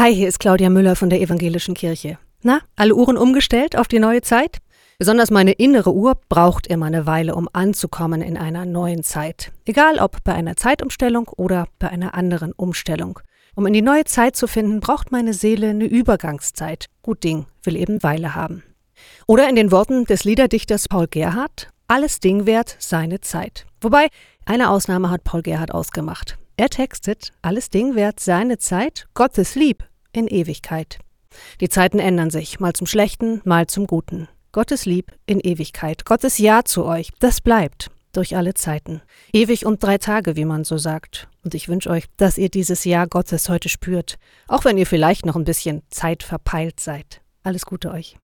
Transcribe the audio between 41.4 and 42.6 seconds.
Und ich wünsche euch, dass ihr